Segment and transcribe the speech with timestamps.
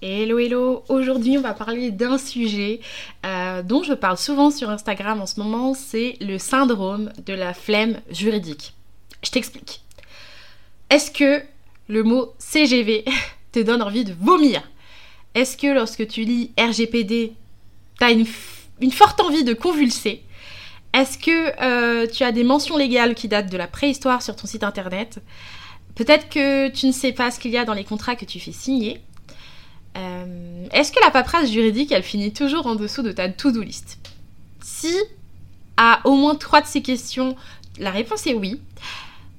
[0.00, 2.78] Hello hello, aujourd'hui on va parler d'un sujet
[3.26, 7.52] euh, dont je parle souvent sur Instagram en ce moment, c'est le syndrome de la
[7.52, 8.74] flemme juridique.
[9.24, 9.82] Je t'explique.
[10.88, 11.42] Est-ce que
[11.88, 13.06] le mot CGV
[13.52, 14.62] te donne envie de vomir?
[15.34, 17.32] Est-ce que lorsque tu lis RGPD,
[17.98, 18.26] tu as une,
[18.80, 20.22] une, forte envie de convulser?
[20.92, 24.46] Est-ce que euh, tu as des mentions légales qui datent de la préhistoire sur ton
[24.46, 25.20] site internet?
[25.96, 28.38] Peut-être que tu ne sais pas ce qu'il y a dans les contrats que tu
[28.38, 29.00] fais signer?
[29.98, 33.98] Euh, est-ce que la paperasse juridique, elle finit toujours en dessous de ta to-do list?
[34.62, 34.94] Si
[35.76, 37.36] à au moins trois de ces questions,
[37.78, 38.60] la réponse est oui,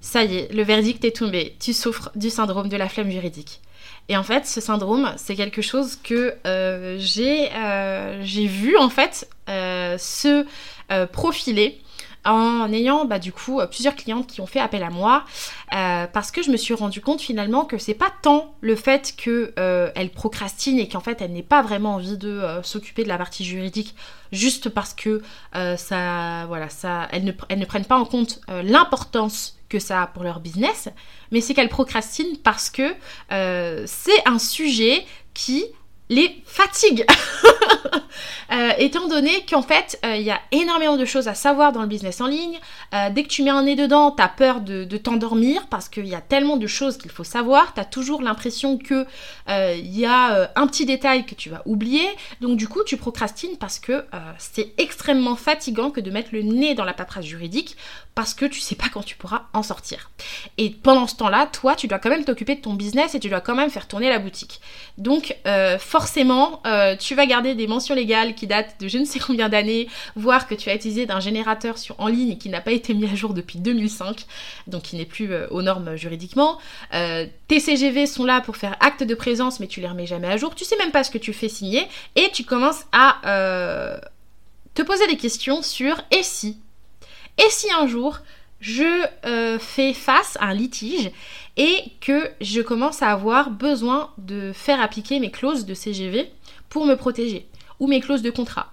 [0.00, 1.56] ça y est, le verdict est tombé.
[1.60, 3.60] Tu souffres du syndrome de la flemme juridique.
[4.08, 9.28] Et en fait, ce syndrome, c'est quelque chose que euh, euh, j'ai vu en fait
[9.48, 10.46] se
[11.06, 11.80] profiler
[12.26, 15.24] en ayant bah, du coup plusieurs clientes qui ont fait appel à moi
[15.74, 19.14] euh, parce que je me suis rendu compte finalement que c'est pas tant le fait
[19.16, 23.08] qu'elle euh, procrastine et qu'en fait elle n'ait pas vraiment envie de euh, s'occuper de
[23.08, 23.94] la partie juridique
[24.32, 29.58] juste parce que ça voilà ça elles ne, elles ne prennent pas en compte l'importance
[29.68, 30.88] que ça a pour leur business
[31.30, 32.94] mais c'est qu'elle procrastine parce que
[33.30, 35.64] c'est un sujet qui
[36.08, 37.06] les fatigue.
[38.52, 41.82] Euh, étant donné qu'en fait, il euh, y a énormément de choses à savoir dans
[41.82, 42.58] le business en ligne.
[42.94, 46.06] Euh, dès que tu mets un nez dedans, tu as peur de, t'endormir parce qu'il
[46.06, 47.74] y a tellement de choses qu'il faut savoir.
[47.74, 49.06] Tu as toujours l'impression qu'il
[49.48, 52.06] y a un petit détail que tu vas oublier.
[52.40, 54.04] Donc du coup, tu procrastines parce que
[54.38, 57.76] c'est extrêmement fatigant que de mettre le nez dans la paperasse juridique
[58.14, 60.10] parce que tu sais pas quand tu pourras en sortir.
[60.56, 63.28] Et pendant ce temps-là, toi, tu dois quand même t'occuper de ton business et tu
[63.28, 64.60] dois quand même faire tourner la boutique.
[64.96, 65.36] Donc,
[65.96, 69.48] forcément, euh, tu vas garder des mentions légales qui datent de je ne sais combien
[69.48, 73.06] d'années, voir que tu as utilisé d'un générateur en ligne qui n'a pas été mis
[73.06, 74.26] à jour depuis 2005,
[74.66, 76.58] donc qui n'est plus euh, aux normes juridiquement.
[76.92, 80.28] Euh, tes CGV sont là pour faire acte de présence, mais tu les remets jamais
[80.28, 80.54] à jour.
[80.54, 84.00] Tu sais même pas ce que tu fais signer et tu commences à
[84.74, 86.58] te poser des questions sur et si
[87.38, 88.18] Et si un jour
[88.60, 89.06] je
[89.58, 91.10] fais face à un litige
[91.56, 96.30] et que je commence à avoir besoin de faire appliquer mes clauses de CGV
[96.68, 97.46] pour me protéger
[97.80, 98.72] ou mes clauses de contrat.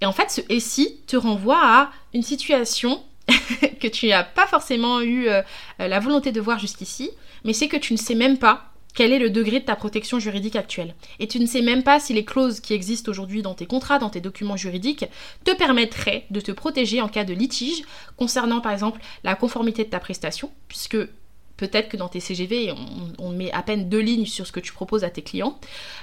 [0.00, 3.02] Et en fait, ce et te renvoie à une situation
[3.80, 5.42] que tu n'as pas forcément eu euh,
[5.78, 7.10] la volonté de voir jusqu'ici,
[7.44, 10.18] mais c'est que tu ne sais même pas quel est le degré de ta protection
[10.18, 10.94] juridique actuelle.
[11.20, 13.98] Et tu ne sais même pas si les clauses qui existent aujourd'hui dans tes contrats,
[13.98, 15.04] dans tes documents juridiques,
[15.44, 17.82] te permettraient de te protéger en cas de litige
[18.16, 20.96] concernant par exemple la conformité de ta prestation, puisque
[21.58, 22.72] Peut-être que dans tes CGV,
[23.18, 25.58] on, met à peine deux lignes sur ce que tu proposes à tes clients.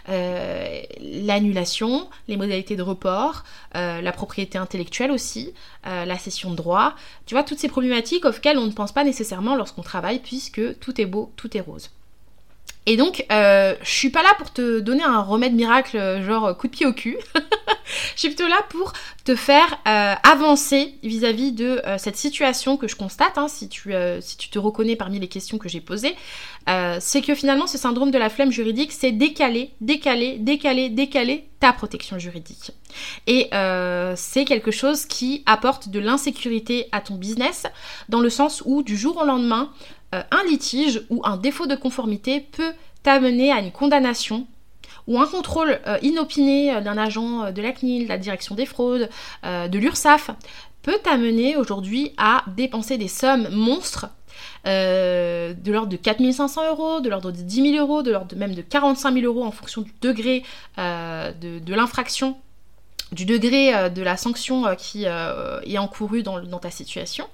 [0.09, 3.45] Euh, l'annulation, les modalités de report,
[3.75, 5.53] euh, la propriété intellectuelle aussi,
[5.87, 6.93] euh, la cession de droit.
[7.25, 10.99] Tu vois, toutes ces problématiques auxquelles on ne pense pas nécessairement lorsqu'on travaille puisque tout
[10.99, 11.89] est beau, tout est rose.
[12.87, 16.55] Et donc, euh, je suis pas là pour te donner un remède miracle, euh, genre
[16.55, 17.17] coup de pied au cul.
[18.15, 22.87] je suis plutôt là pour te faire euh, avancer vis-à-vis de euh, cette situation que
[22.87, 26.15] je constate, hein, si, tu, si tu te reconnais parmi les questions que j'ai posées.
[26.99, 31.73] c'est que finalement, ce syndrome de la flemme juridique, c'est décaler, décaler, décaler, décaler ta
[31.73, 32.71] protection juridique.
[33.25, 33.49] Et
[34.15, 37.65] c'est quelque chose qui apporte de l'insécurité à ton business,
[38.09, 39.71] dans le sens où du jour au lendemain,
[40.15, 44.47] euh, un litige ou un défaut de conformité peut t'amener à une condamnation
[45.07, 48.65] ou un contrôle euh, inopiné euh, d'un agent de la CNIL, de la direction des
[48.65, 49.09] fraudes,
[49.43, 50.31] de l'URSSAF,
[50.81, 54.07] peut t'amener aujourd'hui à dépenser des sommes monstres
[54.65, 58.61] de l'ordre de 4500 euros, de l'ordre de 10 000 euros, de l'ordre même de
[58.61, 60.43] 45 000 euros en fonction du degré
[60.77, 62.37] de, l'infraction,
[63.11, 67.27] du degré de la sanction qui est encourue dans ta situation.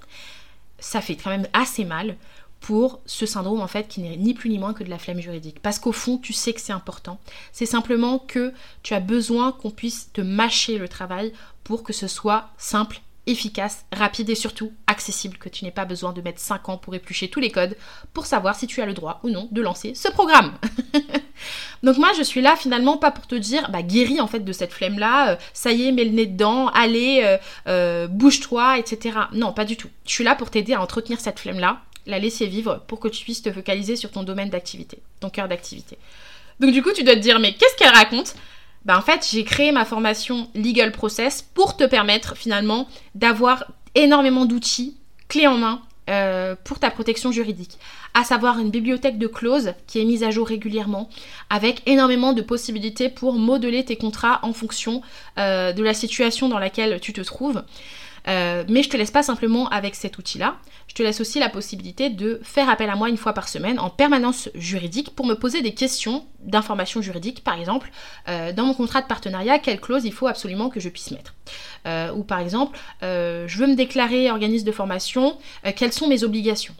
[0.78, 2.16] Ça fait quand même assez mal
[2.62, 5.20] pour ce syndrome en fait qui n'est ni plus ni moins que de la flemme
[5.20, 5.60] juridique.
[5.60, 7.18] Parce qu'au fond, tu sais que c'est important.
[7.52, 11.32] C'est simplement que tu as besoin qu'on puisse te mâcher le travail
[11.64, 16.12] pour que ce soit simple, efficace, rapide et surtout accessible, que tu n'aies pas besoin
[16.12, 17.76] de mettre 5 ans pour éplucher tous les codes
[18.12, 20.54] pour savoir si tu as le droit ou non de lancer ce programme.
[21.82, 24.52] Donc moi je suis là finalement pas pour te dire bah guéris en fait de
[24.52, 28.78] cette flemme là, euh, ça y est mets le nez dedans, allez euh, euh, bouge-toi
[28.78, 29.18] etc.
[29.32, 29.88] Non pas du tout.
[30.06, 33.08] Je suis là pour t'aider à entretenir cette flemme là la laisser vivre pour que
[33.08, 35.98] tu puisses te focaliser sur ton domaine d'activité, ton cœur d'activité.
[36.60, 38.34] Donc du coup, tu dois te dire, mais qu'est-ce qu'elle raconte?
[38.84, 44.44] Ben, en fait, j'ai créé ma formation Legal Process pour te permettre finalement d'avoir énormément
[44.44, 44.96] d'outils
[45.28, 47.78] clés en main euh, pour ta protection juridique,
[48.12, 51.08] à savoir une bibliothèque de clauses qui est mise à jour régulièrement,
[51.48, 55.00] avec énormément de possibilités pour modeler tes contrats en fonction
[55.38, 57.62] euh, de la situation dans laquelle tu te trouves.
[58.26, 60.56] Euh, mais je te laisse pas simplement avec cet outil-là.
[60.88, 63.78] Je te laisse aussi la possibilité de faire appel à moi une fois par semaine
[63.78, 67.44] en permanence juridique pour me poser des questions d'informations juridiques.
[67.44, 67.90] Par exemple,
[68.26, 71.34] dans mon contrat de partenariat, quelle clause il faut absolument que je puisse mettre
[71.86, 75.36] euh, Ou par exemple, je veux me déclarer organisme de formation,
[75.76, 76.74] quelles sont mes obligations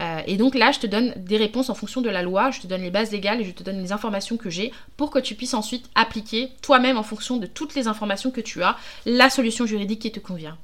[0.00, 2.60] euh, et donc là, je te donne des réponses en fonction de la loi, je
[2.60, 5.18] te donne les bases légales et je te donne les informations que j'ai pour que
[5.18, 9.28] tu puisses ensuite appliquer toi-même en fonction de toutes les informations que tu as la
[9.28, 10.56] solution juridique qui te convient.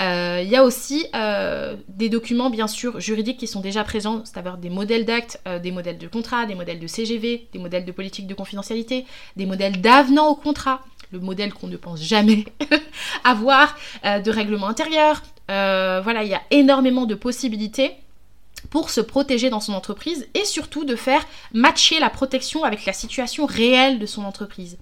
[0.00, 4.22] Euh, il y a aussi euh, des documents bien sûr juridiques qui sont déjà présents,
[4.24, 7.92] c'est-à-dire des modèles d'actes, des modèles de contrat, des modèles de CGV, des modèles de
[7.92, 9.04] politique de confidentialité,
[9.36, 10.80] des modèles d'avenant au contrat,
[11.12, 12.44] le modèle qu'on ne pense jamais
[13.24, 15.22] avoir, de règlement intérieur.
[15.48, 17.92] voilà, il y a énormément de possibilités
[18.70, 22.92] pour se protéger dans son entreprise et surtout de faire matcher la protection avec la
[22.92, 24.78] situation réelle de son entreprise.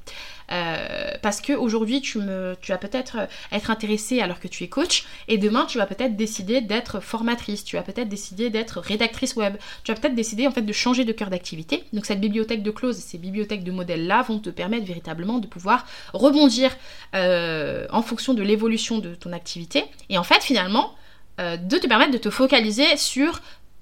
[0.52, 5.38] Euh, parce que aujourd'hui tu, vas peut-être être intéressé alors que tu es coach et
[5.38, 9.92] demain tu vas peut-être décider d'être formatrice, tu vas peut-être décider d'être rédactrice web, tu
[9.92, 11.84] vas peut-être décider en fait de changer de cœur d'activité.
[11.92, 15.46] Donc cette bibliothèque de clauses, ces bibliothèques de modèles là vont te permettre véritablement de
[15.46, 16.76] pouvoir rebondir
[17.14, 20.94] euh, en fonction de l'évolution de ton activité et en fait finalement
[21.40, 23.40] euh, de te permettre de te focaliser sur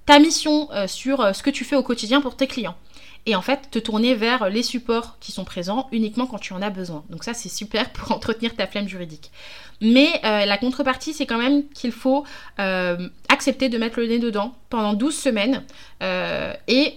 [0.08, 2.76] ta mission euh, sur euh, ce que tu fais au quotidien pour tes clients.
[3.26, 6.62] Et en fait, te tourner vers les supports qui sont présents uniquement quand tu en
[6.62, 7.04] as besoin.
[7.10, 9.30] Donc ça, c'est super pour entretenir ta flemme juridique.
[9.80, 12.24] Mais euh, la contrepartie, c'est quand même qu'il faut
[13.28, 15.62] accepter de mettre le nez dedans pendant 12 semaines
[16.00, 16.94] et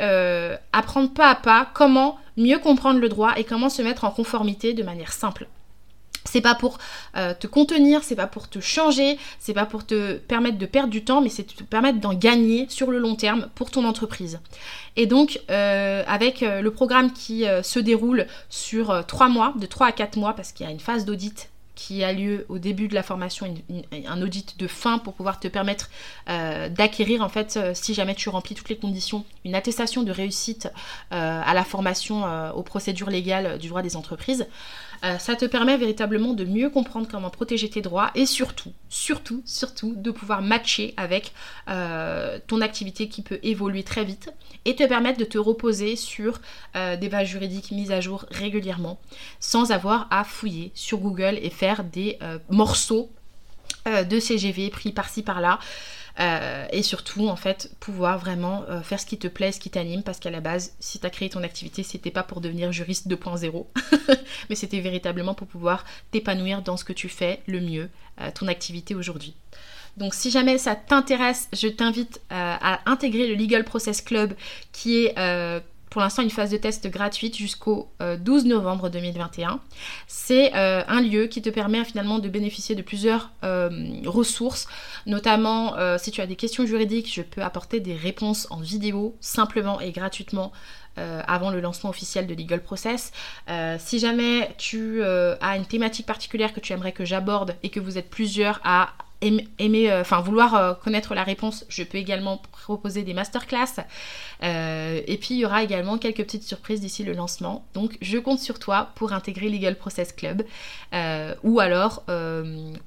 [0.74, 4.74] apprendre pas à pas comment mieux comprendre le droit et comment se mettre en conformité
[4.74, 5.48] de manière simple.
[6.26, 6.78] C'est pas pour
[7.18, 10.90] euh, te contenir, c'est pas pour te changer, c'est pas pour te permettre de perdre
[10.90, 14.40] du temps, mais c'est te permettre d'en gagner sur le long terme pour ton entreprise.
[14.96, 19.88] Et donc, euh, avec euh, le programme qui se déroule sur 3 mois, de 3
[19.88, 22.88] à 4 mois, parce qu'il y a une phase d'audit qui a lieu au début
[22.88, 23.52] de la formation,
[24.08, 25.90] un audit de fin pour pouvoir te permettre
[26.28, 30.70] d'acquérir en fait, si jamais tu remplis toutes les conditions, une attestation de réussite
[31.10, 34.46] à la formation aux procédures légales du droit des entreprises.
[35.04, 39.42] Euh, ça te permet véritablement de mieux comprendre comment protéger tes droits et surtout, surtout,
[39.46, 41.34] surtout de pouvoir matcher avec
[41.70, 44.32] euh, ton activité qui peut évoluer très vite
[44.66, 46.40] et te permettre de te reposer sur
[46.76, 49.00] euh, des bases juridiques mises à jour régulièrement
[49.40, 52.20] sans avoir à fouiller sur Google et faire des
[52.50, 53.10] morceaux
[53.86, 55.60] de CGV pris par-ci par-là.
[56.20, 59.70] Euh, et surtout, en fait, pouvoir vraiment euh, faire ce qui te plaît, ce qui
[59.70, 62.72] t'anime, parce qu'à la base, si tu as créé ton activité, c'était pas pour devenir
[62.72, 63.66] juriste 2.0,
[64.50, 68.48] mais c'était véritablement pour pouvoir t'épanouir dans ce que tu fais le mieux, euh, ton
[68.48, 69.36] activité aujourd'hui.
[69.98, 74.36] Donc si jamais ça t'intéresse, je t'invite à intégrer le Legal Process Club
[74.72, 75.62] qui est
[75.92, 79.60] pour l'instant une phase de test gratuite jusqu'au 12 euh, novembre 2021.
[80.08, 83.70] C'est euh, un lieu qui te permet finalement de bénéficier de plusieurs euh,
[84.06, 84.68] ressources,
[85.06, 89.82] notamment si tu as des questions juridiques, je peux apporter des réponses en vidéo simplement
[89.82, 90.54] et gratuitement
[90.96, 93.12] avant le lancement officiel de Legal Process.
[93.80, 97.98] si jamais tu as une thématique particulière que tu aimerais que j'aborde et que vous
[97.98, 103.04] êtes plusieurs à aimer, euh, enfin vouloir euh, connaître la réponse, je peux également proposer
[103.04, 103.84] des masterclass.
[104.44, 107.66] Euh, et puis il y aura également quelques petites surprises d'ici le lancement.
[107.74, 110.44] Donc je compte sur toi pour intégrer Legal Process Club
[111.44, 112.04] ou alors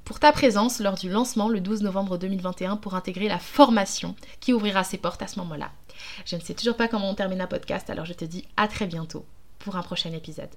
[0.03, 4.53] pour ta présence lors du lancement le 12 novembre 2021 pour intégrer la formation qui
[4.53, 5.71] ouvrira ses portes à ce moment-là.
[6.25, 8.67] Je ne sais toujours pas comment on termine un podcast, alors je te dis à
[8.67, 9.25] très bientôt
[9.59, 10.49] pour un prochain épisode.